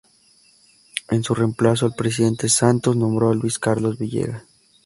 En 1.11 1.23
su 1.23 1.35
reemplazo 1.35 1.85
el 1.85 1.93
presidente 1.93 2.49
Santos 2.49 2.95
nombró 2.95 3.29
a 3.29 3.35
Luis 3.35 3.59
Carlos 3.59 3.99
Villegas. 3.99 4.41